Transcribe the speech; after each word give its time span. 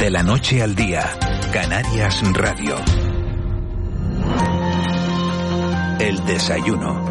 De 0.00 0.10
la 0.10 0.22
noche 0.22 0.62
al 0.62 0.74
día, 0.74 1.00
Canarias 1.54 2.22
Radio. 2.34 2.76
El 5.98 6.22
desayuno. 6.26 7.02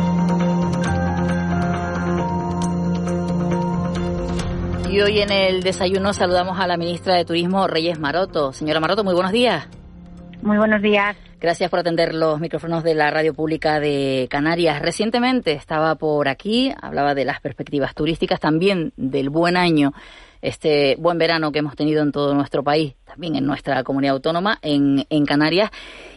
Y 4.87 5.01
hoy 5.01 5.19
en 5.19 5.31
el 5.31 5.63
desayuno 5.63 6.13
saludamos 6.13 6.59
a 6.59 6.67
la 6.67 6.77
ministra 6.77 7.15
de 7.15 7.25
Turismo, 7.25 7.67
Reyes 7.67 7.99
Maroto. 7.99 8.53
Señora 8.53 8.79
Maroto, 8.79 9.03
muy 9.03 9.15
buenos 9.15 9.31
días. 9.31 9.67
Muy 10.43 10.57
buenos 10.57 10.79
días. 10.81 11.17
Gracias 11.41 11.71
por 11.71 11.79
atender 11.79 12.13
los 12.13 12.39
micrófonos 12.39 12.83
de 12.83 12.93
la 12.93 13.09
Radio 13.09 13.33
Pública 13.33 13.79
de 13.79 14.27
Canarias. 14.29 14.79
Recientemente 14.81 15.53
estaba 15.53 15.95
por 15.95 16.29
aquí, 16.29 16.71
hablaba 16.81 17.15
de 17.15 17.25
las 17.25 17.41
perspectivas 17.41 17.95
turísticas, 17.95 18.39
también 18.39 18.93
del 18.95 19.29
buen 19.29 19.57
año, 19.57 19.91
este 20.47 20.95
buen 20.97 21.17
verano 21.17 21.51
que 21.51 21.59
hemos 21.59 21.75
tenido 21.75 22.03
en 22.03 22.11
todo 22.11 22.33
nuestro 22.33 22.63
país, 22.63 22.95
también 23.05 23.35
en 23.35 23.45
nuestra 23.45 23.83
comunidad 23.83 24.15
autónoma, 24.15 24.59
en, 24.61 25.25
Canarias, 25.25 25.71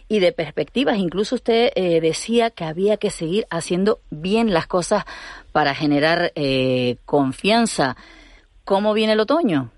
y 0.08 0.20
de 0.20 0.32
perspectivas. 0.32 0.98
Incluso 0.98 1.34
usted 1.34 1.70
eh, 1.74 2.00
decía 2.00 2.50
que 2.50 2.64
había 2.64 2.96
que 2.96 3.10
seguir 3.10 3.46
haciendo 3.50 4.00
bien 4.10 4.52
las 4.52 4.66
cosas 4.66 5.04
para 5.52 5.74
generar 5.74 6.32
eh, 6.34 6.96
confianza. 7.04 7.96
¿Cómo 8.64 8.92
viene 8.94 9.14
el 9.14 9.20
otoño? 9.20 9.70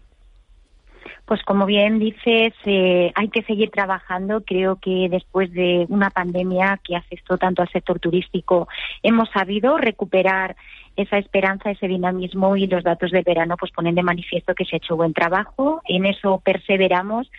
Pues 1.31 1.45
como 1.45 1.65
bien 1.65 2.01
dices, 2.01 2.53
eh, 2.65 3.13
hay 3.15 3.29
que 3.29 3.43
seguir 3.43 3.71
trabajando. 3.71 4.43
Creo 4.45 4.81
que 4.83 5.07
después 5.09 5.53
de 5.53 5.87
una 5.89 6.11
pandemia 6.11 6.81
que 6.83 6.97
afectó 6.97 7.39
tanto 7.39 7.63
al 7.63 7.71
sector 7.71 8.01
turístico, 8.01 8.67
hemos 9.05 9.31
sabido 9.31 9.79
recuperar 9.79 10.57
esa 11.01 11.19
esperanza, 11.19 11.71
ese 11.71 11.89
dinamismo 11.89 12.57
y 12.57 12.67
los 12.67 12.85
datos 12.85 13.11
de 13.11 13.23
verano 13.23 13.57
pues 13.59 13.73
ponen 13.73 13.95
de 13.95 14.03
manifiesto 14.03 14.55
que 14.55 14.65
se 14.65 14.77
ha 14.77 14.79
hecho 14.79 14.97
buen 14.97 15.13
trabajo. 15.13 15.81
En 15.87 16.07
eso 16.07 16.41
perseveramos 16.45 17.31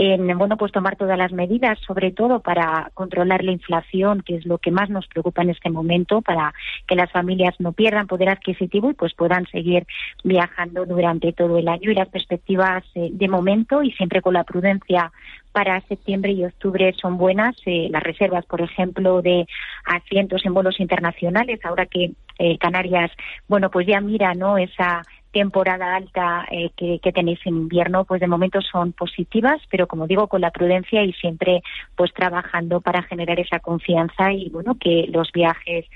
en 0.00 0.38
bueno 0.38 0.56
pues 0.56 0.70
tomar 0.70 0.94
todas 0.94 1.18
las 1.18 1.32
medidas, 1.32 1.76
sobre 1.80 2.12
todo 2.12 2.38
para 2.38 2.90
controlar 2.94 3.42
la 3.42 3.50
inflación, 3.50 4.22
que 4.22 4.36
es 4.36 4.46
lo 4.46 4.58
que 4.58 4.70
más 4.70 4.88
nos 4.90 5.08
preocupa 5.08 5.42
en 5.42 5.50
este 5.50 5.70
momento, 5.70 6.22
para 6.22 6.54
que 6.86 6.94
las 6.94 7.10
familias 7.10 7.56
no 7.58 7.72
pierdan 7.72 8.06
poder 8.06 8.28
adquisitivo 8.28 8.90
y 8.90 8.94
pues 8.94 9.12
puedan 9.14 9.46
seguir 9.46 9.86
viajando 10.22 10.86
durante 10.86 11.32
todo 11.32 11.58
el 11.58 11.66
año 11.68 11.90
y 11.90 11.94
las 11.94 12.08
perspectivas 12.08 12.84
eh, 12.94 13.08
de 13.10 13.28
momento 13.28 13.82
y 13.82 13.90
siempre 13.90 14.22
con 14.22 14.34
la 14.34 14.44
prudencia 14.44 15.10
para 15.50 15.80
septiembre 15.88 16.30
y 16.30 16.44
octubre 16.44 16.94
son 17.00 17.18
buenas. 17.18 17.56
Eh, 17.66 17.88
las 17.90 18.04
reservas, 18.04 18.46
por 18.46 18.60
ejemplo, 18.60 19.20
de 19.20 19.48
asientos 19.84 20.46
en 20.46 20.54
vuelos 20.54 20.78
internacionales, 20.78 21.58
ahora 21.64 21.86
que 21.86 22.12
eh, 22.38 22.56
Canarias, 22.58 23.10
bueno, 23.48 23.68
pues 23.68 23.84
ya 23.88 24.00
mira, 24.00 24.34
¿no? 24.34 24.58
Esa 24.58 25.02
temporada 25.32 25.94
alta 25.94 26.46
eh, 26.50 26.70
que, 26.76 27.12
tenéis 27.12 27.40
en 27.44 27.56
invierno, 27.56 28.04
pues 28.04 28.20
de 28.20 28.26
momento 28.26 28.60
son 28.60 28.92
positivas, 28.92 29.60
pero 29.70 29.86
como 29.86 30.06
digo, 30.06 30.26
con 30.26 30.40
la 30.40 30.50
prudencia 30.50 31.02
y 31.02 31.12
siempre 31.14 31.62
pues 31.96 32.12
trabajando 32.14 32.80
para 32.80 33.02
generar 33.02 33.38
esa 33.40 33.60
confianza 33.60 34.32
y 34.32 34.48
bueno, 34.50 34.76
que 34.78 35.06
los 35.10 35.30
viajes 35.32 35.86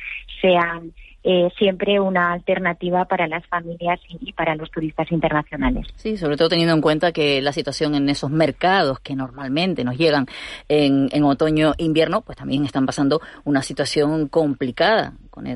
sean 0.41 0.93
eh, 1.25 1.51
siempre 1.57 2.01
una 2.01 2.33
alternativa 2.33 3.05
para 3.05 3.29
las 3.29 3.47
familias 3.47 4.01
y 4.09 4.33
para 4.33 4.57
los 4.57 4.71
turistas 4.71 5.11
internacionales. 5.13 5.87
Sí, 5.95 6.17
sobre 6.17 6.37
todo 6.37 6.49
teniendo 6.49 6.75
en 6.75 6.81
cuenta 6.81 7.13
que 7.13 7.41
la 7.41 7.53
situación 7.53 7.95
en 7.95 8.09
esos 8.09 8.31
mercados 8.31 8.99
que 9.01 9.15
normalmente 9.15 9.85
nos 9.85 9.97
llegan 9.97 10.27
en, 10.69 11.09
en 11.13 11.23
otoño-invierno, 11.23 12.23
pues 12.23 12.37
también 12.37 12.65
están 12.65 12.87
pasando 12.87 13.21
una 13.45 13.63
situación 13.63 14.27
complicada 14.27 15.13
con 15.31 15.47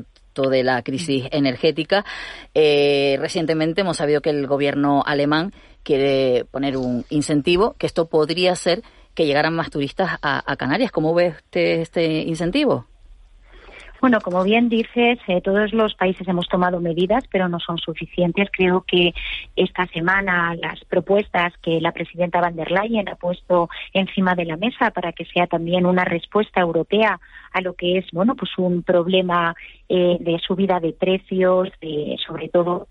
de 0.43 0.63
la 0.63 0.81
crisis 0.83 1.25
energética. 1.31 2.05
Eh, 2.53 3.17
recientemente 3.19 3.81
hemos 3.81 3.97
sabido 3.97 4.21
que 4.21 4.29
el 4.29 4.47
gobierno 4.47 5.03
alemán 5.05 5.53
quiere 5.83 6.45
poner 6.51 6.77
un 6.77 7.05
incentivo, 7.09 7.75
que 7.77 7.87
esto 7.87 8.07
podría 8.07 8.55
ser 8.55 8.83
que 9.13 9.25
llegaran 9.25 9.55
más 9.55 9.69
turistas 9.71 10.19
a, 10.21 10.51
a 10.51 10.55
Canarias. 10.57 10.91
¿Cómo 10.91 11.13
ve 11.13 11.29
usted 11.29 11.79
este 11.81 12.05
incentivo? 12.21 12.85
Bueno, 13.99 14.21
como 14.21 14.43
bien 14.43 14.69
dices, 14.69 15.17
eh, 15.27 15.41
todos 15.41 15.73
los 15.73 15.95
países 15.95 16.27
hemos 16.27 16.47
tomado 16.47 16.79
medidas, 16.79 17.23
pero 17.31 17.49
no 17.49 17.59
son 17.59 17.77
suficientes. 17.79 18.47
Creo 18.51 18.83
que 18.85 19.13
esta 19.55 19.87
semana 19.87 20.55
las 20.55 20.83
propuestas 20.85 21.53
que 21.63 21.81
la 21.81 21.91
presidenta 21.91 22.39
van 22.39 22.55
der 22.55 22.71
Leyen 22.71 23.09
ha 23.09 23.15
puesto 23.15 23.69
encima 23.93 24.35
de 24.35 24.45
la 24.45 24.57
mesa 24.57 24.91
para 24.91 25.13
que 25.13 25.25
sea 25.25 25.47
también 25.47 25.85
una 25.85 26.05
respuesta 26.05 26.61
europea 26.61 27.19
a 27.51 27.61
lo 27.61 27.73
que 27.73 27.97
es, 27.97 28.05
bueno, 28.11 28.35
pues 28.35 28.51
un 28.57 28.83
problema 28.83 29.55
eh, 29.89 30.17
de 30.19 30.37
subida 30.39 30.79
de 30.79 30.93
precios, 30.93 31.69
de, 31.81 32.17
sobre 32.25 32.49
todo 32.49 32.87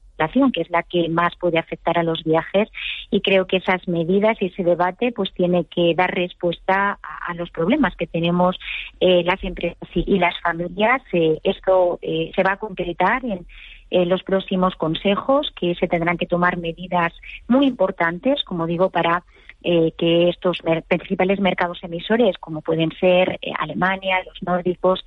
que 0.53 0.63
es 0.63 0.71
la 0.71 0.83
que 0.83 1.09
más 1.09 1.35
puede 1.37 1.59
afectar 1.59 1.99
a 1.99 2.03
los 2.03 2.25
viajes 2.25 2.69
y 3.11 3.21
creo 3.21 3.47
que 3.47 3.59
esas 3.59 3.87
medidas 3.87 4.37
y 4.41 4.47
ese 4.47 4.65
debate 4.65 5.13
pues 5.13 5.33
tiene 5.35 5.65
que 5.65 5.95
dar 5.95 6.15
respuesta 6.15 6.99
a, 7.03 7.35
los 7.35 7.51
problemas 7.51 7.95
que 7.97 8.07
tenemos 8.07 8.57
eh, 9.01 9.23
las 9.25 9.43
empresas 9.45 9.77
y, 9.95 10.19
las 10.19 10.39
familias. 10.41 11.03
Eh, 11.13 11.39
esto 11.45 11.99
eh, 12.03 12.31
se 12.35 12.43
va 12.43 12.53
a 12.53 12.57
concretar 12.57 13.23
en 13.25 14.09
los 14.09 14.23
próximos 14.23 14.75
consejos, 14.75 15.53
que 15.55 15.75
se 15.75 15.87
tendrán 15.87 16.19
que 16.19 16.27
tomar 16.27 16.57
medidas 16.57 17.13
muy 17.47 17.67
importantes, 17.67 18.43
como 18.43 18.67
digo, 18.67 18.91
para 18.91 19.23
eh, 19.63 19.93
que 19.97 20.29
estos 20.29 20.59
principales 20.89 21.41
mercados 21.41 21.79
emisores, 21.83 22.37
como 22.39 22.63
pueden 22.63 22.91
ser 22.99 23.39
Alemania, 23.59 24.17
los 24.25 24.43
nórdicos 24.43 25.05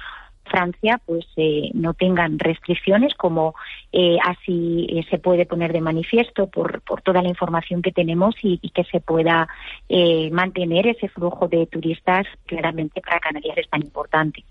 Francia 0.49 0.99
pues 1.05 1.25
eh, 1.37 1.69
no 1.73 1.93
tengan 1.93 2.37
restricciones 2.39 3.13
como 3.15 3.55
eh, 3.91 4.17
así 4.23 4.87
eh, 4.89 5.05
se 5.09 5.17
puede 5.17 5.45
poner 5.45 5.71
de 5.71 5.81
manifiesto 5.81 6.47
por, 6.47 6.81
por 6.81 7.01
toda 7.01 7.21
la 7.21 7.29
información 7.29 7.81
que 7.81 7.91
tenemos 7.91 8.35
y, 8.41 8.57
que 8.69 8.83
se 8.83 8.99
pueda 8.99 9.47
eh, 9.87 10.29
mantener 10.31 10.87
ese 10.87 11.07
flujo 11.09 11.47
de 11.47 11.65
turistas 11.67 12.27
claramente 12.45 13.01
para 13.01 13.19
Canarias 13.19 13.57
es 13.57 13.69
tan 13.69 13.81
importante. 13.81 14.43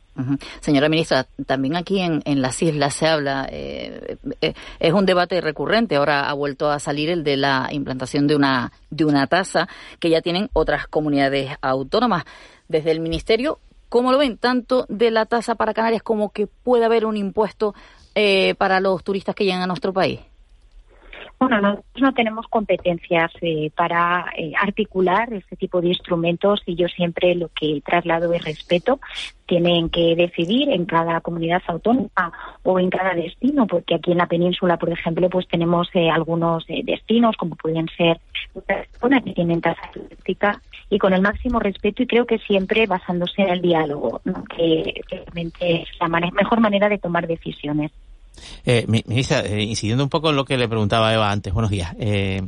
Señora 0.60 0.88
ministra, 0.88 1.26
también 1.47 1.76
aquí 1.76 2.00
en, 2.00 2.22
en 2.25 2.42
las 2.42 2.60
islas 2.60 2.94
se 2.94 3.06
habla, 3.06 3.48
eh, 3.53 4.16
eh, 4.41 4.54
es 4.80 4.92
un 4.92 5.06
debate 5.06 5.41
recurrente, 5.41 5.94
ahora 5.94 6.28
ha 6.28 6.32
vuelto 6.32 6.70
a 6.70 6.80
salir 6.80 7.09
el 7.10 7.22
de 7.22 7.36
la 7.36 7.69
implantación 7.70 8.26
de 8.26 8.34
una, 8.34 8.72
de 8.91 9.04
una 9.04 9.28
tasa 9.28 9.69
que 10.00 10.10
ya 10.10 10.20
tienen 10.20 10.50
otras 10.54 10.88
comunidades 10.88 11.53
autónomas. 11.60 12.25
Desde 12.66 12.91
el 12.91 12.98
Ministerio, 12.98 13.60
¿Cómo 13.88 14.12
lo 14.12 14.19
ven? 14.19 14.37
Tanto 14.38 14.87
de 14.88 15.10
la 15.10 15.26
tasa 15.26 15.54
para 15.54 15.75
Canarias 15.75 16.03
como 16.03 16.31
que 16.31 16.47
puede 16.47 16.84
haber 16.84 17.06
un 17.06 17.16
impuesto 17.16 17.75
eh, 18.15 18.54
para 18.59 18.81
los 18.81 19.03
turistas 19.03 19.34
que 19.34 19.44
llegan 19.44 19.62
a 19.62 19.66
nuestro 19.66 19.93
país. 19.93 20.21
Bueno, 21.41 21.60
nosotros 21.60 22.03
no 22.03 22.12
tenemos 22.15 22.49
competencias 22.49 23.31
eh, 23.43 23.71
para 23.76 24.26
eh, 24.37 24.53
articular 24.60 25.32
este 25.32 25.54
tipo 25.54 25.81
de 25.81 25.88
instrumentos 25.88 26.62
y 26.66 26.75
yo 26.75 26.88
siempre 26.88 27.37
lo 27.37 27.49
que 27.49 27.81
traslado 27.84 28.32
es 28.32 28.44
respeto. 28.44 28.99
Tienen 29.47 29.88
que 29.88 30.16
decidir 30.16 30.69
en 30.69 30.84
cada 30.84 31.21
comunidad 31.21 31.62
autónoma 31.69 32.32
o 32.65 32.81
en 32.81 32.91
cada 32.91 33.15
destino, 33.15 33.69
porque 33.69 33.94
aquí 33.94 34.10
en 34.10 34.19
la 34.19 34.27
península, 34.27 34.78
por 34.78 34.91
ejemplo, 34.91 35.31
pues 35.31 35.47
tenemos 35.47 35.88
eh, 35.94 36.10
algunos 36.10 36.65
eh, 36.69 36.82
destinos, 36.84 37.37
como 37.37 37.54
pueden 37.54 37.87
ser 37.97 38.21
zonas 39.00 39.22
que 39.22 39.33
tienen 39.33 39.60
tasa 39.60 39.91
turística 39.92 40.60
y 40.91 40.98
con 40.98 41.13
el 41.13 41.22
máximo 41.22 41.60
respeto 41.60 42.03
y 42.03 42.09
creo 42.09 42.27
que 42.27 42.39
siempre 42.39 42.86
basándose 42.86 43.42
en 43.42 43.51
el 43.51 43.63
diálogo, 43.63 44.21
que, 44.57 45.03
realmente 45.09 45.83
es 45.83 45.89
la 46.01 46.09
mejor 46.09 46.60
manera 46.60 46.89
de 46.89 46.98
tomar 46.98 47.28
decisiones. 47.28 47.92
Eh, 48.65 48.85
ministra, 48.89 49.41
eh, 49.41 49.63
incidiendo 49.63 50.05
un 50.05 50.11
poco 50.11 50.31
en 50.31 50.37
lo 50.37 50.45
que 50.45 50.57
le 50.57 50.69
preguntaba 50.69 51.13
Eva 51.13 51.31
antes, 51.31 51.53
buenos 51.53 51.71
días. 51.71 51.95
Eh, 51.99 52.43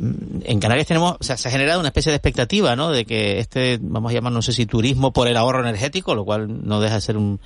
en 0.00 0.60
Canarias 0.60 0.86
tenemos, 0.86 1.16
o 1.18 1.24
sea, 1.24 1.36
se 1.36 1.48
ha 1.48 1.50
generado 1.50 1.80
una 1.80 1.88
especie 1.88 2.10
de 2.10 2.16
expectativa, 2.16 2.76
¿no? 2.76 2.90
De 2.90 3.04
que 3.04 3.40
este, 3.40 3.78
vamos 3.80 4.10
a 4.10 4.14
llamar, 4.14 4.32
no 4.32 4.42
sé 4.42 4.52
si 4.52 4.64
turismo 4.64 5.12
por 5.12 5.26
el 5.26 5.36
ahorro 5.36 5.60
energético, 5.60 6.14
lo 6.14 6.24
cual 6.24 6.66
no 6.66 6.80
deja 6.80 6.96
de 6.96 7.00
ser 7.00 7.16
un, 7.16 7.40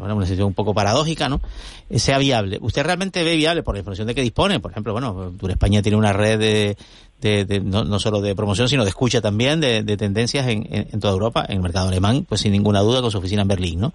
una 0.00 0.24
situación 0.24 0.48
un 0.48 0.54
poco 0.54 0.74
paradójica, 0.74 1.28
¿no? 1.28 1.40
Eh, 1.88 1.98
sea 1.98 2.18
viable. 2.18 2.58
¿Usted 2.60 2.82
realmente 2.82 3.22
ve 3.22 3.36
viable 3.36 3.62
por 3.62 3.74
la 3.74 3.80
información 3.80 4.06
de 4.06 4.14
que 4.14 4.22
dispone? 4.22 4.60
Por 4.60 4.70
ejemplo, 4.70 4.92
bueno, 4.92 5.32
Tour 5.38 5.50
España 5.50 5.82
tiene 5.82 5.96
una 5.96 6.12
red 6.12 6.38
de, 6.38 6.76
de, 7.20 7.44
de 7.44 7.60
no, 7.60 7.84
no, 7.84 7.98
solo 7.98 8.20
de 8.20 8.34
promoción, 8.34 8.68
sino 8.68 8.84
de 8.84 8.90
escucha 8.90 9.20
también 9.20 9.60
de, 9.60 9.82
de 9.82 9.96
tendencias 9.96 10.46
en, 10.46 10.66
en, 10.70 11.00
toda 11.00 11.12
Europa, 11.12 11.44
en 11.48 11.56
el 11.56 11.62
mercado 11.62 11.88
alemán, 11.88 12.26
pues 12.28 12.40
sin 12.42 12.52
ninguna 12.52 12.80
duda 12.80 13.00
con 13.00 13.10
su 13.10 13.18
oficina 13.18 13.42
en 13.42 13.48
Berlín, 13.48 13.80
¿no? 13.80 13.92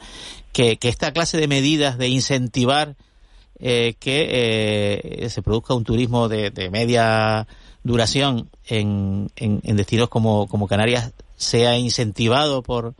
Que, 0.51 0.77
esta 0.81 1.11
clase 1.11 1.37
de 1.37 1.47
medidas 1.47 1.97
de 1.97 2.09
incentivar 2.09 2.95
eh, 3.59 3.95
que 3.99 5.21
eh, 5.23 5.29
se 5.29 5.41
produzca 5.41 5.73
un 5.73 5.83
turismo 5.83 6.27
de, 6.27 6.69
media 6.71 7.47
duración 7.83 8.49
en, 8.67 9.31
en, 9.35 9.75
destinos 9.75 10.09
como 10.09 10.67
Canarias 10.67 11.13
sea 11.41 11.77
incentivado 11.77 12.61
por, 12.61 12.93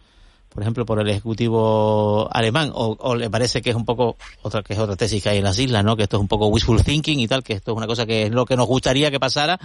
por 0.54 0.64
ejemplo, 0.64 0.86
por 0.86 1.00
el 1.00 1.10
ejecutivo 1.10 2.28
alemán, 2.32 2.72
o, 2.74 3.16
le 3.16 3.30
parece 3.30 3.62
que 3.62 3.70
es 3.70 3.76
un 3.76 3.86
poco 3.86 4.18
otra 4.42 4.62
que 4.62 4.74
es 4.74 4.80
otra 4.80 4.98
tesis 4.98 5.24
que 5.24 5.30
hay 5.30 5.38
en 5.38 5.46
las 5.46 5.58
islas, 5.58 5.84
¿no? 5.84 5.96
Que 5.96 6.04
esto 6.04 6.18
es 6.18 6.22
un 6.22 6.28
poco 6.28 6.48
wishful 6.48 6.84
thinking 6.84 7.20
y 7.20 7.28
tal, 7.28 7.44
que 7.44 7.54
esto 7.54 7.72
es 7.72 7.78
una 7.78 7.88
cosa 7.88 8.06
que 8.06 8.24
es 8.24 8.32
lo 8.32 8.46
que 8.46 8.58
nos 8.58 8.68
gustaría 8.68 9.10
que 9.12 9.20
pasara, 9.20 9.58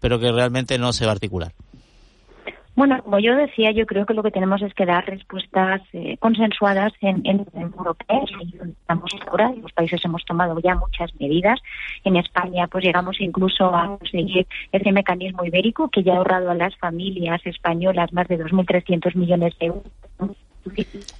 pero 0.00 0.18
que 0.18 0.32
realmente 0.32 0.78
no 0.78 0.92
se 0.92 1.04
va 1.04 1.12
a 1.12 1.14
articular. 1.14 1.52
Bueno, 2.74 3.02
como 3.02 3.18
yo 3.18 3.36
decía, 3.36 3.70
yo 3.70 3.84
creo 3.84 4.06
que 4.06 4.14
lo 4.14 4.22
que 4.22 4.30
tenemos 4.30 4.62
es 4.62 4.72
que 4.72 4.86
dar 4.86 5.04
respuestas 5.04 5.82
eh, 5.92 6.16
consensuadas 6.18 6.92
en, 7.02 7.20
en, 7.24 7.46
en 7.52 7.62
europeos. 7.64 8.30
Estamos 8.80 9.10
ahora, 9.28 9.52
y 9.54 9.60
los 9.60 9.72
países 9.72 10.02
hemos 10.04 10.24
tomado 10.24 10.58
ya 10.58 10.74
muchas 10.74 11.14
medidas. 11.20 11.60
En 12.02 12.16
España, 12.16 12.66
pues 12.68 12.82
llegamos 12.82 13.20
incluso 13.20 13.66
a 13.76 13.98
conseguir 13.98 14.46
ese 14.72 14.90
mecanismo 14.90 15.44
ibérico 15.44 15.88
que 15.88 16.02
ya 16.02 16.14
ha 16.14 16.16
ahorrado 16.16 16.50
a 16.50 16.54
las 16.54 16.74
familias 16.78 17.42
españolas 17.44 18.10
más 18.12 18.26
de 18.28 18.38
2.300 18.42 19.14
millones 19.16 19.54
de 19.60 19.66
euros. 19.66 19.92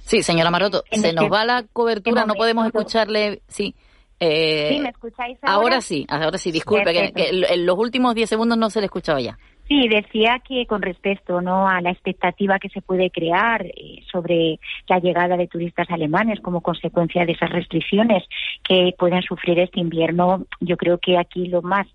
Sí, 0.01 0.23
señora 0.23 0.51
Maroto, 0.51 0.83
se 0.91 1.13
nos 1.13 1.31
va 1.31 1.45
la 1.45 1.63
cobertura, 1.71 2.25
no 2.25 2.33
podemos 2.35 2.65
escucharle. 2.65 3.41
Sí. 3.47 3.75
Eh, 4.19 4.69
¿Sí 4.73 4.79
me 4.79 4.89
escucháis 4.89 5.37
ahora? 5.41 5.55
Ahora 5.55 5.81
sí, 5.81 6.05
ahora 6.07 6.37
sí, 6.37 6.51
disculpe, 6.51 6.93
que, 6.93 7.11
que 7.11 7.29
en 7.29 7.65
los 7.65 7.77
últimos 7.77 8.15
10 8.15 8.29
segundos 8.29 8.57
no 8.57 8.69
se 8.69 8.79
le 8.79 8.85
escuchaba 8.85 9.19
ya. 9.19 9.37
Sí, 9.67 9.87
decía 9.87 10.41
que 10.45 10.65
con 10.65 10.81
respecto 10.81 11.41
¿no? 11.41 11.67
a 11.67 11.79
la 11.81 11.91
expectativa 11.91 12.59
que 12.59 12.69
se 12.69 12.81
puede 12.81 13.09
crear 13.09 13.65
eh, 13.65 14.03
sobre 14.11 14.59
la 14.87 14.99
llegada 14.99 15.37
de 15.37 15.47
turistas 15.47 15.89
alemanes 15.89 16.41
como 16.41 16.61
consecuencia 16.61 17.25
de 17.25 17.31
esas 17.31 17.49
restricciones 17.49 18.23
que 18.63 18.93
pueden 18.97 19.21
sufrir 19.23 19.59
este 19.59 19.79
invierno, 19.79 20.45
yo 20.59 20.75
creo 20.75 20.97
que 20.97 21.17
aquí 21.17 21.47
lo 21.47 21.61
más 21.61 21.87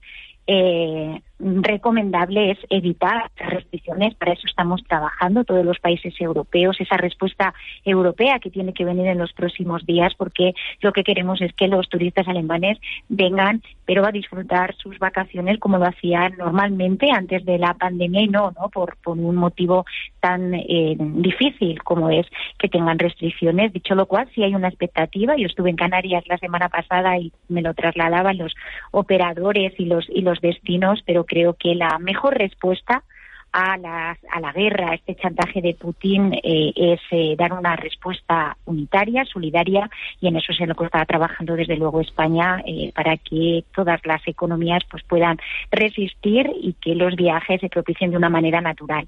eh, 0.47 1.21
recomendable 1.39 2.53
es 2.53 2.59
evitar 2.71 3.31
restricciones. 3.37 4.15
Para 4.15 4.33
eso 4.33 4.47
estamos 4.47 4.83
trabajando 4.85 5.45
todos 5.45 5.65
los 5.65 5.79
países 5.79 6.15
europeos, 6.21 6.81
esa 6.81 6.97
respuesta 6.97 7.55
europea 7.85 8.39
que 8.39 8.51
tiene 8.51 8.73
que 8.73 8.85
venir 8.85 9.07
en 9.07 9.19
los 9.19 9.33
próximos 9.33 9.87
días, 9.87 10.13
porque 10.17 10.55
lo 10.81 10.93
que 10.93 11.05
queremos 11.05 11.41
es 11.41 11.53
que 11.55 11.69
los 11.69 11.89
turistas 11.89 12.27
alemanes 12.29 12.79
vengan, 13.09 13.63
pero 13.85 14.05
a 14.07 14.13
disfrutar 14.13 14.75
sus 14.77 14.99
vacaciones 14.99 15.59
como 15.59 15.79
lo 15.79 15.87
hacían 15.87 16.35
normalmente 16.37 17.11
antes 17.11 17.45
de 17.45 17.59
la 17.59 17.75
pandemia 17.75 18.23
y 18.23 18.29
no, 18.29 18.53
no 18.61 18.69
por, 18.69 18.97
por 18.97 19.19
un 19.19 19.37
motivo 19.37 19.85
tan 20.21 20.55
eh, 20.55 20.97
difícil 20.99 21.83
como 21.83 22.11
es 22.11 22.27
que 22.59 22.69
tengan 22.69 22.99
restricciones. 22.99 23.73
Dicho 23.73 23.95
lo 23.95 24.07
cual, 24.07 24.29
sí 24.35 24.43
hay 24.43 24.55
una 24.55 24.69
expectativa. 24.69 25.37
Yo 25.37 25.47
estuve 25.47 25.71
en 25.71 25.77
Canarias 25.77 26.25
la 26.27 26.39
semana 26.39 26.69
pasada 26.69 27.17
y 27.19 27.33
me 27.49 27.63
lo 27.63 27.75
trasladaban 27.75 28.39
los 28.39 28.55
operadores 28.91 29.73
y 29.79 29.85
los 29.85 30.09
y 30.09 30.23
los 30.23 30.41
destinos, 30.41 31.03
pero 31.07 31.25
creo 31.29 31.55
que 31.55 31.75
la 31.75 31.99
mejor 31.99 32.37
respuesta 32.37 33.05
a, 33.53 33.75
a 33.75 34.41
la 34.41 34.53
guerra, 34.53 34.91
a 34.91 34.95
este 34.95 35.15
chantaje 35.17 35.61
de 35.61 35.75
Putin, 35.75 36.35
eh, 36.35 36.73
es 36.75 37.01
eh, 37.11 37.35
dar 37.37 37.53
una 37.53 37.77
respuesta 37.77 38.57
unitaria, 38.67 39.25
solidaria, 39.25 39.89
y 40.21 40.29
en 40.29 40.37
eso 40.37 40.53
es 40.53 40.61
en 40.61 40.69
lo 40.69 40.75
que 40.75 40.85
está 40.85 41.05
trabajando 41.05 41.55
desde 41.55 41.77
luego 41.77 42.01
España 42.01 42.63
eh, 42.67 42.93
para 42.95 43.17
que 43.17 43.65
todas 43.75 44.01
las 44.05 44.27
economías 44.27 44.83
pues 44.91 45.03
puedan 45.05 45.39
resistir 45.71 46.51
y 46.61 46.75
que 46.75 46.95
los 46.95 47.17
viajes 47.17 47.61
se 47.61 47.69
propicien 47.69 48.11
de 48.11 48.17
una 48.17 48.29
manera 48.29 48.61
natural. 48.61 49.07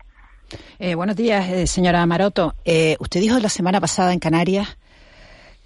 buenos 0.96 1.16
días, 1.16 1.70
señora 1.70 2.04
Maroto. 2.06 2.54
usted 2.98 3.20
dijo 3.20 3.38
la 3.38 3.48
semana 3.48 3.80
pasada 3.80 4.12
en 4.12 4.18
Canarias 4.18 4.78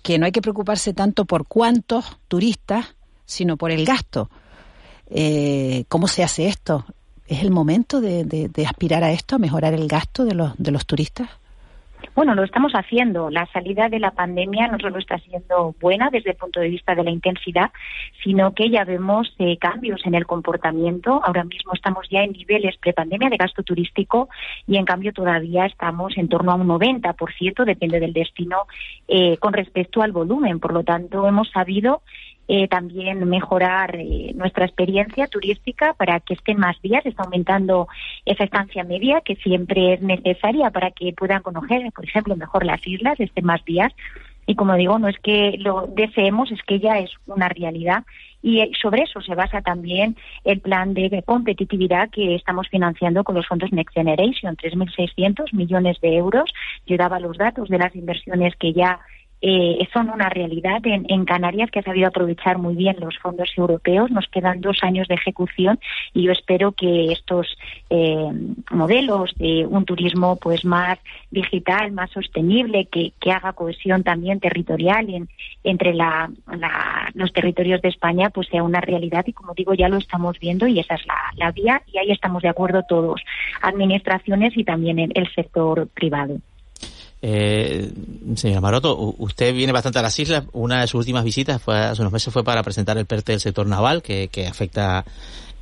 que 0.02 0.18
no 0.18 0.26
hay 0.26 0.32
que 0.32 0.42
preocuparse 0.42 0.92
tanto 0.92 1.24
por 1.24 1.46
cuántos 1.46 2.18
turistas, 2.28 2.94
sino 3.24 3.56
por 3.56 3.70
el 3.70 3.86
gasto. 3.86 4.28
Eh, 5.10 5.84
¿Cómo 5.88 6.08
se 6.08 6.22
hace 6.22 6.48
esto? 6.48 6.84
¿Es 7.26 7.42
el 7.42 7.50
momento 7.50 8.00
de, 8.00 8.50
aspirar 8.66 9.02
a 9.02 9.12
esto, 9.12 9.36
a 9.36 9.38
mejorar 9.38 9.74
el 9.74 9.88
gasto 9.88 10.24
de 10.24 10.34
los, 10.34 10.56
de 10.58 10.70
los 10.70 10.86
turistas? 10.86 11.28
Bueno, 12.14 12.34
lo 12.34 12.44
estamos 12.44 12.72
haciendo. 12.74 13.30
La 13.30 13.46
salida 13.46 13.88
de 13.88 13.98
la 13.98 14.12
pandemia 14.12 14.68
no 14.68 14.78
solo 14.78 14.98
está 14.98 15.18
siendo 15.18 15.74
buena 15.80 16.10
desde 16.10 16.30
el 16.30 16.36
punto 16.36 16.60
de 16.60 16.68
vista 16.68 16.94
de 16.94 17.02
la 17.02 17.10
intensidad, 17.10 17.72
sino 18.22 18.54
que 18.54 18.70
ya 18.70 18.84
vemos 18.84 19.34
eh, 19.38 19.56
cambios 19.58 20.04
en 20.04 20.14
el 20.14 20.26
comportamiento. 20.26 21.20
Ahora 21.24 21.44
mismo 21.44 21.72
estamos 21.72 22.06
ya 22.10 22.22
en 22.22 22.32
niveles 22.32 22.76
prepandemia 22.76 23.30
de 23.30 23.36
gasto 23.36 23.62
turístico 23.62 24.28
y 24.66 24.76
en 24.76 24.84
cambio 24.84 25.12
todavía 25.12 25.66
estamos 25.66 26.16
en 26.16 26.28
torno 26.28 26.52
a 26.52 26.56
un 26.56 26.68
90%, 26.68 27.64
depende 27.64 28.00
del 28.00 28.12
destino, 28.12 28.66
eh, 29.08 29.36
con 29.38 29.52
respecto 29.52 30.02
al 30.02 30.12
volumen. 30.12 30.60
Por 30.60 30.72
lo 30.72 30.84
tanto, 30.84 31.26
hemos 31.26 31.50
sabido 31.50 32.02
eh, 32.46 32.68
también 32.68 33.26
mejorar 33.28 33.96
eh, 33.96 34.32
nuestra 34.34 34.66
experiencia 34.66 35.26
turística 35.26 35.94
para 35.94 36.20
que 36.20 36.34
estén 36.34 36.58
más 36.58 36.80
días. 36.82 37.04
Está 37.06 37.22
aumentando 37.22 37.88
esa 38.26 38.44
estancia 38.44 38.84
media 38.84 39.22
que 39.22 39.36
siempre 39.36 39.94
es 39.94 40.02
necesaria 40.02 40.70
para 40.70 40.90
que 40.90 41.12
puedan 41.12 41.42
conocer, 41.42 41.90
por 41.92 42.04
ejemplo, 42.04 42.36
mejor 42.36 42.64
las 42.64 42.86
islas, 42.86 43.18
estén 43.18 43.46
más 43.46 43.64
días. 43.64 43.92
Y 44.46 44.56
como 44.56 44.74
digo, 44.74 44.98
no 44.98 45.08
es 45.08 45.18
que 45.20 45.56
lo 45.58 45.86
deseemos, 45.86 46.52
es 46.52 46.62
que 46.62 46.78
ya 46.78 46.98
es 46.98 47.10
una 47.26 47.48
realidad. 47.48 48.04
Y 48.42 48.60
eh, 48.60 48.70
sobre 48.80 49.04
eso 49.04 49.22
se 49.22 49.34
basa 49.34 49.62
también 49.62 50.16
el 50.44 50.60
plan 50.60 50.92
de 50.92 51.22
competitividad 51.24 52.10
que 52.10 52.34
estamos 52.34 52.68
financiando 52.68 53.24
con 53.24 53.36
los 53.36 53.46
fondos 53.46 53.72
Next 53.72 53.94
Generation, 53.94 54.56
3.600 54.56 55.54
millones 55.54 55.98
de 56.02 56.16
euros. 56.16 56.52
Yo 56.86 56.98
daba 56.98 57.20
los 57.20 57.38
datos 57.38 57.70
de 57.70 57.78
las 57.78 57.96
inversiones 57.96 58.54
que 58.56 58.74
ya 58.74 59.00
eh, 59.46 59.86
son 59.92 60.08
una 60.08 60.30
realidad 60.30 60.80
en, 60.84 61.26
Canarias 61.26 61.70
que 61.70 61.80
ha 61.80 61.82
sabido 61.82 62.08
aprovechar 62.08 62.56
muy 62.56 62.74
bien 62.74 62.96
los 62.98 63.18
fondos 63.18 63.52
europeos. 63.58 64.10
Nos 64.10 64.26
quedan 64.28 64.62
dos 64.62 64.78
años 64.80 65.06
de 65.06 65.16
ejecución 65.16 65.78
y 66.14 66.22
yo 66.22 66.32
espero 66.32 66.72
que 66.72 67.12
estos 67.12 67.54
eh, 67.90 68.30
modelos 68.70 69.34
de 69.36 69.66
un 69.66 69.84
turismo 69.84 70.36
pues 70.36 70.64
más 70.64 70.98
digital, 71.30 71.92
más 71.92 72.10
sostenible, 72.10 72.86
que, 72.86 73.12
haga 73.30 73.52
cohesión 73.52 74.02
también 74.02 74.40
territorial 74.40 75.08
entre 75.62 75.94
los 77.14 77.32
territorios 77.34 77.82
de 77.82 77.88
España, 77.90 78.30
pues 78.30 78.48
sea 78.48 78.62
una 78.62 78.80
realidad 78.80 79.26
y 79.26 79.34
como 79.34 79.52
digo 79.52 79.74
ya 79.74 79.90
lo 79.90 79.98
estamos 79.98 80.38
viendo 80.40 80.66
y 80.66 80.78
esa 80.78 80.94
es 80.94 81.02
la, 81.36 81.50
vía 81.50 81.82
y 81.92 81.98
ahí 81.98 82.10
estamos 82.12 82.42
de 82.42 82.48
acuerdo 82.48 82.82
todos, 82.88 83.20
administraciones 83.60 84.56
y 84.56 84.64
también 84.64 84.98
el 85.14 85.34
sector 85.34 85.86
privado. 85.88 86.38
Eh, 87.26 87.90
señora 88.36 88.60
Maroto, 88.60 89.14
usted 89.16 89.54
viene 89.54 89.72
bastante 89.72 89.98
a 89.98 90.02
las 90.02 90.18
islas. 90.18 90.44
Una 90.52 90.82
de 90.82 90.86
sus 90.86 90.98
últimas 90.98 91.24
visitas 91.24 91.62
fue 91.62 91.78
hace 91.78 92.02
unos 92.02 92.12
meses 92.12 92.30
fue 92.30 92.44
para 92.44 92.62
presentar 92.62 92.98
el 92.98 93.06
PERTE 93.06 93.32
del 93.32 93.40
sector 93.40 93.66
naval, 93.66 94.02
que, 94.02 94.28
afecta 94.46 95.06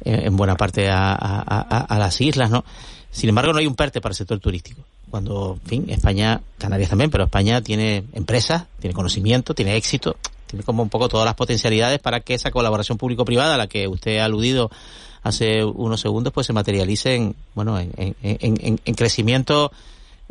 eh, 0.04 0.22
en, 0.24 0.36
buena 0.36 0.56
parte 0.56 0.88
a, 0.90 1.96
las 2.00 2.20
islas, 2.20 2.50
¿no? 2.50 2.64
Sin 3.12 3.28
embargo, 3.28 3.52
no 3.52 3.60
hay 3.60 3.68
un 3.68 3.76
PERTE 3.76 4.00
para 4.00 4.10
el 4.10 4.16
sector 4.16 4.40
turístico. 4.40 4.82
Cuando, 5.08 5.56
en 5.62 5.68
fin, 5.68 5.90
España, 5.90 6.40
Canarias 6.58 6.90
también, 6.90 7.12
pero 7.12 7.24
España 7.24 7.60
tiene 7.60 8.02
empresas, 8.12 8.64
tiene 8.80 8.92
conocimiento, 8.92 9.54
tiene 9.54 9.76
éxito, 9.76 10.16
tiene 10.48 10.64
como 10.64 10.82
un 10.82 10.88
poco 10.88 11.08
todas 11.08 11.26
las 11.26 11.36
potencialidades 11.36 12.00
para 12.00 12.18
que 12.18 12.34
esa 12.34 12.50
colaboración 12.50 12.98
público-privada 12.98 13.54
a 13.54 13.58
la 13.58 13.68
que 13.68 13.86
usted 13.86 14.18
ha 14.18 14.24
aludido 14.24 14.68
hace 15.22 15.62
unos 15.64 16.00
segundos, 16.00 16.32
pues 16.32 16.48
se 16.48 16.52
materialice 16.52 17.14
en, 17.14 17.36
bueno, 17.54 17.78
en, 17.78 18.16
en 18.18 18.94
crecimiento 18.96 19.70
Em, 19.70 19.70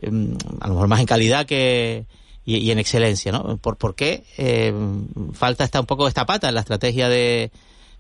a 0.04 0.68
lo 0.68 0.74
mejor 0.74 0.88
más 0.88 1.00
en 1.00 1.06
calidad 1.06 1.46
que 1.46 2.06
y, 2.46 2.72
en 2.72 2.80
excelencia, 2.80 3.32
¿no? 3.32 3.58
¿Por, 3.58 3.78
por 3.78 3.96
qué 3.96 4.24
em, 4.38 5.08
falta 5.34 5.64
esta 5.64 5.80
un 5.80 5.86
poco 5.86 6.08
esta 6.08 6.26
pata 6.26 6.50
en 6.50 6.56
la 6.56 6.62
estrategia 6.62 7.08
de, 7.08 7.52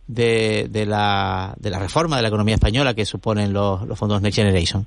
de, 0.07 0.85
la, 0.85 1.53
de 1.57 1.69
la 1.69 1.79
reforma 1.79 2.15
de 2.15 2.23
la 2.23 2.27
economía 2.27 2.55
española 2.55 2.93
que 2.93 3.05
suponen 3.05 3.53
los, 3.53 3.87
los 3.87 3.97
fondos 3.97 4.21
Next 4.21 4.37
Generation? 4.37 4.85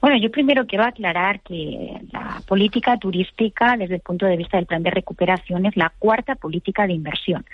Bueno, 0.00 0.16
yo 0.20 0.30
primero 0.32 0.66
quiero 0.66 0.84
aclarar 0.84 1.40
que 1.42 2.00
la 2.10 2.42
política 2.46 2.98
turística, 2.98 3.76
desde 3.76 3.94
el 3.96 4.00
punto 4.00 4.26
de 4.26 4.36
vista 4.36 4.56
del 4.56 4.66
plan 4.66 4.82
de 4.82 4.90
recuperación, 4.90 5.64
es 5.66 5.76
la 5.76 5.92
cuarta 5.96 6.34
política 6.34 6.86
de 6.88 6.94
inversión 6.94 7.44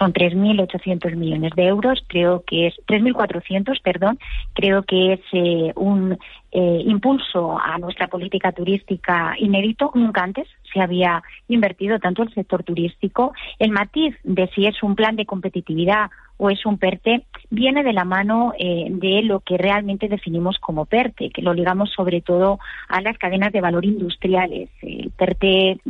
son 0.00 0.14
3.800 0.14 1.14
millones 1.14 1.52
de 1.54 1.66
euros, 1.66 2.02
creo 2.06 2.42
que 2.46 2.68
es 2.68 2.74
3.400, 2.86 3.80
perdón, 3.82 4.18
creo 4.54 4.82
que 4.82 5.12
es 5.12 5.20
eh, 5.32 5.72
un 5.76 6.18
eh, 6.52 6.82
impulso 6.86 7.58
a 7.60 7.76
nuestra 7.76 8.08
política 8.08 8.50
turística 8.52 9.34
inédito. 9.38 9.92
Nunca 9.94 10.22
antes 10.22 10.48
se 10.72 10.80
había 10.80 11.22
invertido 11.48 11.98
tanto 11.98 12.22
el 12.22 12.32
sector 12.32 12.64
turístico. 12.64 13.34
El 13.58 13.72
matiz 13.72 14.16
de 14.24 14.48
si 14.54 14.66
es 14.66 14.82
un 14.82 14.96
plan 14.96 15.16
de 15.16 15.26
competitividad 15.26 16.10
o 16.38 16.48
es 16.48 16.64
un 16.64 16.78
PERTE 16.78 17.26
viene 17.50 17.84
de 17.84 17.92
la 17.92 18.04
mano 18.04 18.54
eh, 18.58 18.86
de 18.88 19.20
lo 19.22 19.40
que 19.40 19.58
realmente 19.58 20.08
definimos 20.08 20.58
como 20.58 20.86
PERTE, 20.86 21.28
que 21.30 21.42
lo 21.42 21.52
ligamos 21.52 21.90
sobre 21.90 22.22
todo 22.22 22.58
a 22.88 23.02
las 23.02 23.18
cadenas 23.18 23.52
de 23.52 23.60
valor 23.60 23.84
industriales. 23.84 24.70
El 24.80 25.10
PERTE 25.10 25.80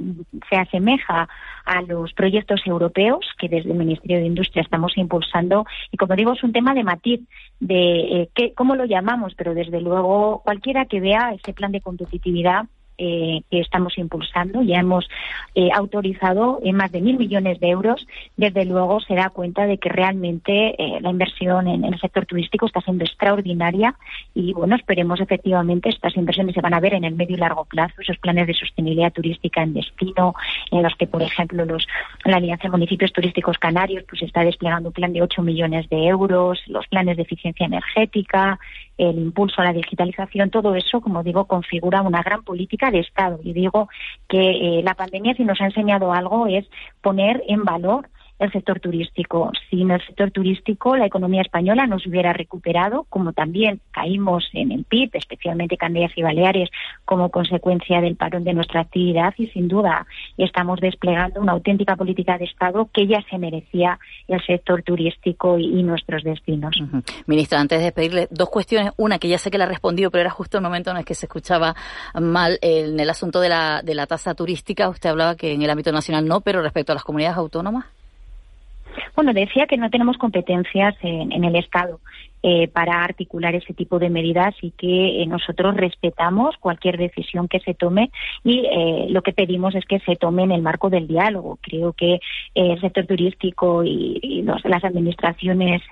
se 0.49 0.57
asemeja 0.57 1.29
a 1.71 1.83
los 1.83 2.13
proyectos 2.15 2.61
europeos 2.67 3.25
que 3.39 3.49
desde 3.49 3.71
el 3.71 3.79
Ministerio 3.79 4.19
de 4.19 4.27
Industria 4.27 4.63
estamos 4.63 4.93
impulsando. 4.97 5.65
Y 5.93 5.97
como 5.97 6.17
digo 6.17 6.33
es 6.33 6.43
un 6.43 6.53
tema 6.53 6.75
de 6.75 6.83
matiz 6.83 7.21
de 7.61 8.23
eh, 8.23 8.29
qué, 8.35 8.53
cómo 8.55 8.75
lo 8.75 8.87
llamamos, 8.87 9.35
pero 9.37 9.55
desde 9.55 9.81
luego 9.81 10.43
cualquiera 10.45 10.87
que 10.87 11.01
vea 11.01 11.33
ese 11.33 11.53
plan 11.53 11.71
de 11.71 11.81
competitividad 11.81 12.65
eh, 13.03 13.41
que 13.51 13.61
estamos 13.61 13.97
impulsando. 13.97 14.63
Ya 14.63 14.79
hemos 14.79 15.09
eh, 15.55 15.71
autorizado 15.75 16.61
en 16.63 16.77
más 16.77 16.93
de 16.93 17.01
mil 17.01 17.17
millones 17.17 17.59
de 17.61 17.71
euros. 17.71 18.07
Desde 18.37 18.67
luego 18.67 19.01
se 19.01 19.15
da 19.15 19.31
cuenta 19.31 19.67
de 19.67 19.79
que 19.79 19.89
realmente 19.89 20.77
la 21.01 21.11
inversión 21.11 21.67
en, 21.67 21.85
el 21.85 21.99
sector 21.99 22.27
turístico 22.27 22.67
está 22.67 22.81
siendo 22.83 23.05
extraordinaria 23.05 23.95
y 24.35 24.53
bueno, 24.53 24.77
esperemos 24.77 25.21
efectivamente 25.21 25.89
estas 25.89 26.17
inversiones 26.17 26.55
se 26.55 26.61
van 26.61 26.75
a 26.75 26.81
ver 26.81 26.95
en 26.95 27.05
el 27.05 27.15
medio 27.15 27.37
y 27.37 27.39
largo 27.39 27.65
plazo, 27.65 27.95
esos 28.03 28.19
planes 28.19 28.47
de 28.47 28.55
sostenibilidad 28.55 29.13
turística 29.13 29.63
en 29.63 29.75
destino, 29.75 30.35
en 30.71 30.83
los 30.83 30.95
que, 30.97 31.07
por 31.07 31.23
ejemplo, 31.23 31.65
los, 31.65 31.87
la 32.25 32.37
Alianza 32.37 32.65
de 32.65 32.71
Municipios 32.71 33.13
Turísticos 33.13 33.59
Canarios 33.59 34.05
pues 34.09 34.23
está 34.23 34.45
desplegando 34.45 34.91
un 34.91 34.93
plan 34.93 35.13
de 35.13 35.23
8 35.23 35.43
millones 35.43 35.89
de 35.89 36.07
euros, 36.07 36.61
los 36.67 36.87
planes 36.89 37.17
de 37.17 37.23
eficiencia 37.23 37.67
energética, 37.67 38.59
el 39.01 39.19
impulso 39.19 39.63
a 39.63 39.65
la 39.65 39.73
digitalización, 39.73 40.51
todo 40.51 40.75
eso, 40.75 41.01
como 41.01 41.23
digo, 41.23 41.47
configura 41.47 42.03
una 42.03 42.23
gran 42.23 42.43
política 42.43 42.91
de 42.91 43.01
Estado. 43.01 43.41
Y 43.43 43.55
digo 43.55 43.89
que 44.29 44.39
eh, 44.39 44.83
la 44.83 44.95
pandemia, 44.95 45.35
si 45.35 45.45
nos 45.45 45.61
ha 45.61 45.67
enseñado 45.67 46.13
algo, 46.13 46.47
es 46.47 46.67
poner 47.01 47.43
en 47.49 47.65
valor 47.65 48.09
el 48.41 48.51
sector 48.51 48.81
turístico. 48.81 49.53
Sin 49.69 49.91
el 49.91 50.05
sector 50.05 50.31
turístico, 50.31 50.97
la 50.97 51.07
economía 51.07 51.43
española 51.43 51.87
nos 51.87 52.07
hubiera 52.07 52.33
recuperado, 52.33 53.07
como 53.09 53.33
también 53.33 53.81
caímos 53.93 54.49
en 54.55 54.73
el 54.73 54.85
PIB, 54.85 55.11
especialmente 55.13 55.77
Canarias 55.77 56.13
y 56.17 56.23
Baleares, 56.23 56.71
como 57.05 57.31
consecuencia 57.31 58.01
del 58.01 58.17
parón 58.17 58.45
de 58.45 58.55
nuestra 58.55 58.81
actividad 58.81 59.35
y 59.37 59.49
sin 59.49 59.69
duda 59.69 60.07
estamos 60.39 60.81
desplegando 60.81 61.41
una 61.41 61.53
auténtica 61.53 61.97
política 61.97 62.39
de 62.39 62.47
Estado 62.47 62.89
que 62.93 63.07
ya 63.07 63.23
se 63.29 63.37
merecía 63.37 63.99
el 64.27 64.45
sector 64.45 64.83
turístico 64.83 65.59
y, 65.59 65.81
nuestros 65.83 66.23
destinos. 66.23 66.77
Ministra, 67.27 67.61
antes 67.61 67.83
de 67.83 67.93
pedirle 67.93 68.29
dos 68.31 68.49
cuestiones. 68.49 68.93
Una 68.97 69.19
que 69.19 69.29
ya 69.29 69.39
sé 69.39 69.51
que 69.51 69.59
la 69.59 69.65
ha 69.65 69.69
respondido, 69.69 70.11
pero 70.11 70.23
era 70.23 70.31
justo 70.31 70.59
el 70.59 70.63
momento 70.63 70.91
en 70.91 70.99
el 70.99 71.05
que 71.05 71.15
se 71.15 71.27
escuchaba 71.27 71.75
mal 72.15 72.59
en 72.63 73.01
el 73.01 73.11
asunto 73.11 73.41
de 73.41 73.49
la, 73.49 73.83
de 73.83 73.95
la 73.95 74.07
tasa 74.07 74.35
turística. 74.35 74.89
Usted 74.89 75.11
hablaba 75.11 75.37
que 75.37 75.53
en 75.53 75.63
el 75.63 75.71
ámbito 75.71 75.91
nacional 75.91 76.27
no, 76.27 76.43
pero 76.43 76.63
respecto 76.63 76.93
a 76.93 76.95
las 76.95 77.05
comunidades 77.05 77.39
autónomas. 77.39 77.87
Bueno, 79.15 79.33
decía 79.33 79.67
que 79.67 79.77
no 79.77 79.91
tenemos 79.91 80.17
competencias 80.19 80.95
en, 81.03 81.45
el 81.45 81.57
Estado. 81.57 82.01
Eh, 82.43 82.69
para 82.69 83.05
articular 83.05 83.55
ese 83.55 83.75
tipo 83.75 83.99
de 83.99 84.09
medidas 84.09 84.55
y 84.63 84.71
que 84.71 85.23
eh, 85.23 85.27
nosotros 85.27 85.77
respetamos 85.77 86.57
cualquier 86.57 86.97
decisión 86.97 87.49
que 87.49 87.61
se 87.61 87.75
tome 87.75 88.11
y 88.43 88.65
eh, 88.65 89.09
lo 89.11 89.21
que 89.21 89.35
pedimos 89.35 89.75
es 89.75 89.85
que 89.85 89.99
se 89.99 90.17
tome 90.17 90.45
en 90.45 90.53
el 90.53 90.63
marco 90.63 90.89
del 90.89 91.07
diálogo. 91.07 91.59
Creo 91.61 91.93
que 91.93 92.19
el 92.55 92.81
sector 92.81 93.05
turístico 93.05 93.85
y, 93.85 94.43
las 94.65 94.85
administraciones, 94.85 95.83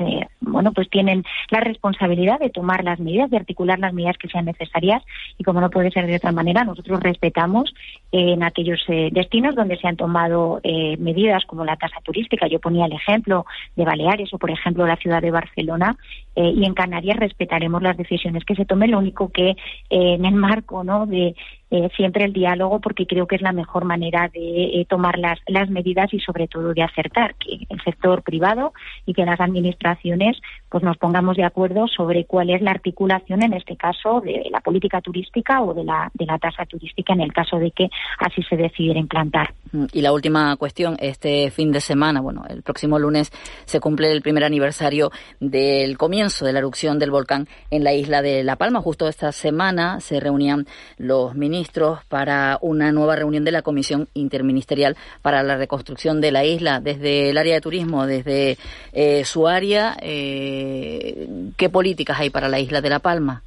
bueno, 0.41 0.73
pues 0.73 0.89
tienen 0.89 1.23
la 1.51 1.61
responsabilidad 1.61 2.39
de 2.39 2.49
tomar 2.49 2.83
las 2.83 2.99
medidas, 2.99 3.29
de 3.29 3.37
articular 3.37 3.79
las 3.79 3.93
medidas 3.93 4.17
que 4.17 4.29
sean 4.29 4.47
necesarias 4.47 5.03
y 5.37 5.45
como 5.45 5.61
no 5.61 5.69
puede 5.69 5.91
ser 5.91 6.07
de 6.07 6.17
otra 6.17 6.33
manera, 6.33 6.65
nosotros 6.65 7.01
respetamos 7.01 7.75
en 8.11 8.43
aquellos 8.43 8.81
destinos 9.13 9.55
donde 9.55 9.77
se 9.77 9.87
han 9.87 9.97
tomado 9.97 10.61
medidas 10.99 11.45
como 11.45 11.67
la 11.67 11.77
tasa 11.77 12.01
turística. 12.03 12.47
Yo 12.47 12.59
ponía 12.59 12.87
el 12.87 12.93
ejemplo 12.93 13.45
de 13.77 13.85
Baleares 13.85 14.33
o, 14.33 14.39
por 14.39 14.51
ejemplo, 14.51 14.87
la 14.87 14.97
ciudad 14.97 15.21
de 15.21 15.31
Barcelona 15.31 15.97
eh, 16.39 16.53
y 16.55 16.65
en 16.65 16.75
Canarias 16.75 17.17
respetaremos 17.17 17.83
las 17.83 17.97
decisiones 17.97 18.45
que 18.45 18.55
se 18.55 18.65
tomen. 18.65 18.93
Lo 18.93 18.99
único 18.99 19.31
que 19.31 19.51
eh, 19.51 19.57
en 19.91 20.25
el 20.25 20.37
marco 20.37 20.85
¿no? 20.85 21.05
de 21.05 21.35
eh, 21.71 21.91
siempre 21.97 22.25
el 22.25 22.33
diálogo 22.33 22.81
porque 22.81 23.07
creo 23.07 23.27
que 23.27 23.37
es 23.37 23.43
la 23.43 23.53
mejor 23.53 23.85
manera 23.85 24.31
de 24.33 24.81
eh, 24.81 24.87
tomar 24.89 25.19
las, 25.19 25.39
las 25.47 25.69
medidas 25.69 26.13
y 26.15 26.21
sobre 26.21 26.49
todo 26.49 26.73
de 26.73 26.83
acertar 26.83 27.35
que 27.35 27.67
el 27.69 27.81
sector 27.83 28.23
privado 28.23 28.73
y 29.05 29.13
que 29.13 29.27
las 29.27 29.39
administraciones 29.39 30.39
pues 30.71 30.83
nos 30.83 30.97
pongamos 30.97 31.37
de 31.37 31.45
acuerdo 31.45 31.87
sobre 31.87 32.25
cuál 32.25 32.49
es 32.49 32.63
la 32.63 32.71
articulación 32.71 33.43
en 33.43 33.53
este 33.53 33.77
caso 33.77 34.23
de 34.23 34.49
la 34.51 34.61
política 34.61 35.03
turística 35.03 35.61
o 35.61 35.75
de 35.75 35.85
la, 35.85 36.11
de 36.15 36.25
la 36.25 36.39
tasa 36.39 36.65
turística 36.65 37.13
en 37.13 37.21
el 37.21 37.33
caso 37.33 37.59
de 37.59 37.71
que 37.71 37.91
así 38.19 38.43
se 38.45 38.57
decidiera 38.57 38.99
implantar. 38.99 39.53
Mm, 39.73 39.87
y 39.93 40.01
la 40.01 40.13
última 40.13 40.57
cuestión, 40.57 40.97
este 41.01 41.51
fin 41.51 41.71
de 41.71 41.81
semana, 41.81 42.23
bueno, 42.23 42.45
el 42.49 42.63
próximo 42.63 42.99
lunes 42.99 43.31
se 43.67 43.81
cumple 43.81 44.11
el 44.11 44.23
primer 44.23 44.45
aniversario 44.45 45.11
del 45.41 45.99
comienzo 45.99 46.47
de 46.47 46.55
la 46.55 46.61
erupción 46.61 46.99
del 46.99 47.11
volcán 47.11 47.47
en 47.71 47.85
la 47.85 47.93
isla 47.93 48.23
de 48.23 48.43
La 48.43 48.57
Palma. 48.57 48.81
Justo 48.81 49.07
esta 49.07 49.33
semana 49.33 50.01
se 50.01 50.19
reunían 50.19 50.67
los 50.97 51.35
ministros 51.35 51.58
ministros 51.59 52.05
para 52.05 52.59
una 52.61 52.93
nueva 52.93 53.17
reunión 53.17 53.45
de 53.45 53.51
la 53.51 53.63
Comisión 53.63 54.07
Interministerial 54.15 54.97
para 55.23 55.43
la 55.43 55.57
Reconstrucción 55.57 56.21
de 56.21 56.31
la 56.31 56.45
isla 56.45 56.79
desde 56.81 57.31
el 57.31 57.37
área 57.37 57.55
de 57.55 57.61
turismo, 57.61 58.07
desde 58.07 58.57
eh, 58.93 59.25
su 59.25 59.49
área. 59.49 59.97
Eh, 60.01 61.27
¿Qué 61.57 61.69
políticas 61.69 62.21
hay 62.21 62.31
para 62.31 62.49
la 62.49 62.61
isla 62.61 62.81
de 62.81 62.91
La 62.91 63.01
Palma? 63.01 63.43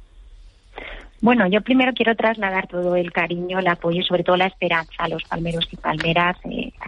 Bueno, 1.22 1.46
yo 1.46 1.62
primero 1.62 1.92
quiero 1.94 2.14
trasladar 2.14 2.66
todo 2.66 2.96
el 2.96 3.12
cariño, 3.12 3.60
el 3.60 3.68
apoyo 3.68 4.00
y 4.00 4.04
sobre 4.04 4.24
todo 4.24 4.36
la 4.36 4.46
esperanza 4.46 4.92
a 4.98 5.08
los 5.08 5.22
palmeros 5.22 5.66
y 5.72 5.76
palmeras. 5.76 6.36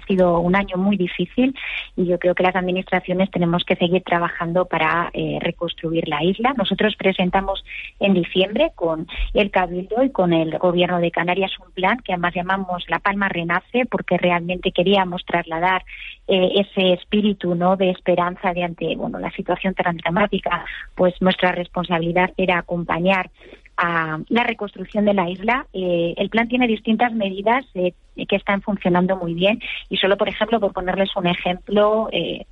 Ha 0.04 0.06
sido 0.06 0.38
un 0.40 0.54
año 0.54 0.76
muy 0.76 0.96
difícil 0.96 1.56
y 1.96 2.06
yo 2.06 2.18
creo 2.18 2.34
que 2.34 2.42
las 2.42 2.54
administraciones 2.56 3.30
tenemos 3.30 3.64
que 3.64 3.76
seguir 3.76 4.02
trabajando 4.02 4.66
para 4.66 5.10
eh, 5.14 5.38
reconstruir 5.40 6.08
la 6.08 6.22
isla. 6.22 6.52
Nosotros 6.56 6.94
presentamos 6.96 7.64
en 8.00 8.12
diciembre 8.12 8.72
con 8.74 9.06
el 9.32 9.50
Cabildo 9.50 10.02
y 10.02 10.10
con 10.10 10.32
el 10.32 10.58
Gobierno 10.58 10.98
de 10.98 11.10
Canarias 11.10 11.52
un 11.64 11.72
plan 11.72 11.98
que 12.04 12.12
además 12.12 12.34
llamamos 12.34 12.84
La 12.88 12.98
Palma 12.98 13.28
Renace 13.28 13.86
porque 13.90 14.18
realmente 14.18 14.72
queríamos 14.72 15.24
trasladar 15.24 15.84
eh, 16.28 16.52
ese 16.56 16.92
espíritu 16.92 17.54
no 17.54 17.76
de 17.76 17.90
esperanza 17.90 18.52
de 18.52 18.64
ante 18.64 18.96
bueno 18.96 19.18
la 19.18 19.30
situación 19.30 19.74
tan 19.74 19.96
dramática. 19.96 20.64
Pues 20.94 21.14
nuestra 21.20 21.52
responsabilidad 21.52 22.30
era 22.36 22.58
acompañar 22.58 23.30
a 23.76 24.18
la 24.28 24.44
reconstrucción 24.44 25.04
de 25.04 25.14
la 25.14 25.28
isla. 25.28 25.66
Eh, 25.72 26.14
el 26.16 26.28
plan 26.28 26.48
tiene 26.48 26.66
distintas 26.66 27.12
medidas 27.12 27.64
eh, 27.74 27.92
que 28.28 28.36
están 28.36 28.62
funcionando 28.62 29.16
muy 29.16 29.34
bien 29.34 29.60
y 29.88 29.96
solo, 29.96 30.16
por 30.16 30.28
ejemplo, 30.28 30.60
por 30.60 30.72
ponerles 30.72 31.14
un 31.16 31.26
ejemplo, 31.26 32.08
eh, 32.12 32.46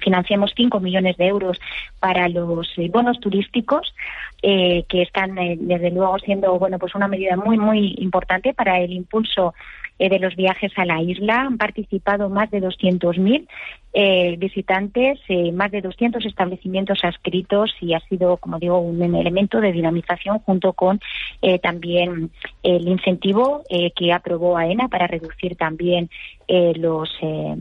financiamos 0.00 0.52
5 0.54 0.80
millones 0.80 1.16
de 1.16 1.28
euros 1.28 1.58
para 1.98 2.28
los 2.28 2.68
bonos 2.90 3.18
turísticos 3.20 3.94
que 4.42 4.84
están, 5.02 5.34
desde 5.34 5.90
luego, 5.90 6.18
siendo 6.18 6.58
bueno 6.58 6.78
pues 6.78 6.94
una 6.94 7.08
medida 7.08 7.36
muy, 7.36 7.56
muy 7.56 7.94
importante 7.98 8.52
para 8.52 8.80
el 8.80 8.92
impulso 8.92 9.54
de 9.98 10.18
los 10.18 10.36
viajes 10.36 10.72
a 10.76 10.84
la 10.84 11.00
isla. 11.00 11.40
Han 11.40 11.56
participado 11.56 12.28
más 12.28 12.50
de 12.50 12.60
200.000 12.60 13.48
eh, 13.92 14.36
visitantes, 14.38 15.18
eh, 15.28 15.50
más 15.52 15.70
de 15.70 15.80
200 15.80 16.24
establecimientos 16.26 17.02
adscritos 17.02 17.70
y 17.80 17.94
ha 17.94 18.00
sido, 18.00 18.36
como 18.36 18.58
digo, 18.58 18.78
un 18.78 19.02
elemento 19.02 19.60
de 19.60 19.72
dinamización 19.72 20.38
junto 20.40 20.72
con 20.74 21.00
eh, 21.40 21.58
también 21.58 22.30
el 22.62 22.86
incentivo 22.86 23.62
eh, 23.70 23.90
que 23.92 24.12
aprobó 24.12 24.58
AENA 24.58 24.88
para 24.88 25.06
reducir 25.06 25.56
también 25.56 26.10
los 26.48 27.10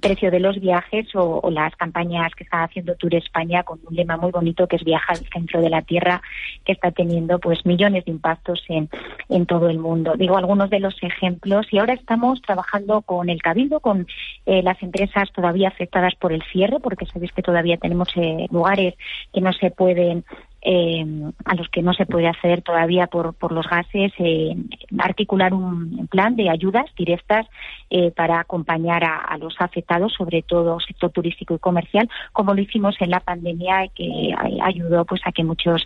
precios 0.02 0.32
de 0.32 0.40
los 0.40 0.60
viajes 0.62 1.08
o, 1.14 1.50
las 1.52 1.76
campañas 1.76 2.34
que 2.36 2.44
está 2.44 2.64
haciendo 2.64 2.96
Tour 2.96 3.16
España 3.16 3.64
con 3.64 3.80
un 3.86 3.96
lema 3.96 4.16
muy 4.18 4.32
bonito 4.32 4.68
que 4.68 4.78
es 4.78 4.84
Viaja 4.84 5.14
al 5.14 5.26
centro 5.34 5.62
de 5.62 5.70
la 5.70 5.82
Tierra, 5.82 6.22
que 6.64 6.72
está 6.72 6.92
teniendo 6.92 7.40
pues 7.40 7.66
millones 7.66 8.06
de 8.06 8.12
impactos 8.12 8.64
en, 8.70 8.90
en 9.30 9.46
todo 9.46 9.70
el 9.70 9.80
mundo. 9.80 10.14
Digo 10.18 10.38
algunos 10.38 10.70
de 10.70 10.80
los 10.80 10.96
ejemplos 11.02 11.68
y 11.72 11.80
ahora 11.80 11.94
estamos 11.94 12.42
trabajando 12.42 13.02
con 13.02 13.30
el 13.30 13.42
Cabildo, 13.42 13.80
con 13.80 14.08
las 14.46 14.82
empresas 14.82 15.32
todavía 15.34 15.68
afectadas 15.68 16.16
por 16.16 16.32
el 16.32 16.44
cierre, 16.52 16.80
porque 16.80 17.06
sabéis 17.06 17.32
que 17.32 17.42
todavía 17.42 17.78
tenemos 17.78 18.10
eh, 18.16 18.48
lugares 18.52 18.96
que 19.34 19.42
no 19.42 19.54
se 19.54 19.72
pueden 19.72 20.24
eh, 20.62 21.06
a 21.46 21.56
los 21.56 21.70
que 21.70 21.84
no 21.84 21.94
se 21.94 22.06
puede 22.06 22.28
acceder 22.28 22.62
todavía 22.62 23.08
por, 23.08 23.34
por 23.36 23.52
los 23.52 23.68
gases, 23.68 24.12
eh, 24.18 24.56
articular 24.98 25.54
un 25.54 26.08
plan 26.08 26.36
de 26.36 26.50
ayudas 26.50 26.86
directas 26.98 27.46
eh, 27.90 28.12
para 28.12 28.40
acompañar 28.40 29.04
a, 29.04 29.38
los 29.38 29.56
afectados, 29.60 30.14
sobre 30.14 30.42
todo 30.42 30.80
sector 30.80 31.12
turístico 31.12 31.54
y 31.54 31.60
comercial, 31.60 32.10
como 32.34 32.56
lo 32.56 32.62
hicimos 32.62 32.96
en 33.00 33.12
la 33.12 33.20
pandemia, 33.20 33.88
que 33.94 34.34
ayudó 34.62 35.06
pues 35.06 35.22
a 35.26 35.32
que 35.32 35.44
muchos 35.44 35.86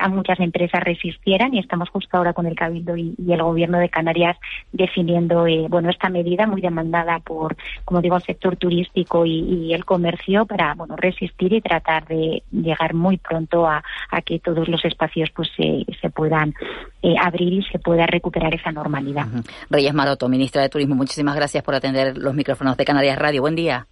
a 0.00 0.08
muchas 0.08 0.40
empresas 0.40 0.82
resistieran. 0.82 1.54
Y 1.54 1.58
estamos 1.58 1.90
justo 1.90 2.16
ahora 2.16 2.32
con 2.32 2.46
el 2.46 2.54
Cabildo 2.54 2.96
y, 2.96 3.14
el 3.28 3.42
Gobierno 3.42 3.78
de 3.78 3.88
Canarias 3.88 4.36
definiendo 4.72 5.46
bueno 5.68 5.90
esta 5.90 6.08
medida 6.08 6.46
muy 6.46 6.60
demandada 6.60 7.18
por 7.20 7.56
como 7.84 8.00
digo 8.00 8.16
el 8.16 8.22
sector 8.22 8.56
turístico 8.56 9.26
y, 9.26 9.40
y 9.40 9.74
el 9.74 9.84
comercio 9.84 10.46
para 10.46 10.74
bueno 10.74 10.96
resistir 10.96 11.52
y 11.52 11.60
tratar 11.60 12.06
de 12.06 12.42
llegar 12.50 12.94
muy 12.94 13.16
pronto 13.16 13.66
a, 13.66 13.82
a 14.10 14.22
que 14.22 14.38
todos 14.38 14.68
los 14.68 14.84
espacios 14.84 15.30
pues 15.34 15.48
se, 15.56 15.84
se 16.00 16.10
puedan 16.10 16.54
eh, 17.02 17.14
abrir 17.20 17.52
y 17.52 17.62
se 17.64 17.78
pueda 17.78 18.06
recuperar 18.06 18.54
esa 18.54 18.72
normalidad. 18.72 19.26
Reyes 19.70 19.94
Maroto, 19.94 20.28
ministra 20.28 20.62
de 20.62 20.68
Turismo, 20.68 20.94
muchísimas 20.94 21.34
gracias 21.34 21.62
por 21.62 21.74
atender 21.74 22.16
los 22.16 22.34
micrófonos 22.34 22.76
de 22.76 22.84
Canarias 22.84 23.18
Radio. 23.18 23.42
Buen 23.42 23.56
día. 23.56 23.86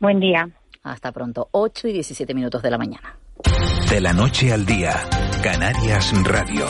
Buen 0.00 0.20
día. 0.20 0.48
Hasta 0.82 1.12
pronto, 1.12 1.48
8 1.52 1.88
y 1.88 1.92
17 1.94 2.34
minutos 2.34 2.62
de 2.62 2.70
la 2.70 2.78
mañana. 2.78 3.16
De 3.88 4.00
la 4.00 4.12
noche 4.12 4.52
al 4.52 4.66
día, 4.66 4.92
Canarias 5.42 6.12
Radio. 6.24 6.66